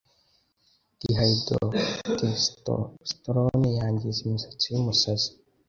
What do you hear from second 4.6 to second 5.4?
y'umusatsi